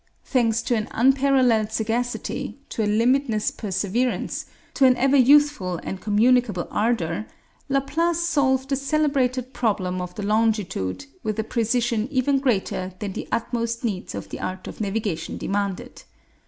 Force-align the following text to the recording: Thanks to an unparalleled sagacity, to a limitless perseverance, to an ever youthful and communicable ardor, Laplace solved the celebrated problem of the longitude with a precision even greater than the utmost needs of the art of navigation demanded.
Thanks 0.25 0.63
to 0.63 0.73
an 0.75 0.87
unparalleled 0.89 1.71
sagacity, 1.71 2.57
to 2.69 2.81
a 2.83 2.87
limitless 2.89 3.51
perseverance, 3.51 4.47
to 4.73 4.85
an 4.85 4.97
ever 4.97 5.15
youthful 5.15 5.75
and 5.83 6.01
communicable 6.01 6.67
ardor, 6.71 7.27
Laplace 7.69 8.21
solved 8.23 8.69
the 8.69 8.75
celebrated 8.75 9.53
problem 9.53 10.01
of 10.01 10.15
the 10.15 10.23
longitude 10.23 11.05
with 11.21 11.37
a 11.37 11.43
precision 11.43 12.07
even 12.09 12.39
greater 12.39 12.95
than 12.97 13.13
the 13.13 13.27
utmost 13.31 13.83
needs 13.83 14.15
of 14.15 14.29
the 14.29 14.39
art 14.39 14.67
of 14.67 14.81
navigation 14.81 15.37
demanded. 15.37 16.01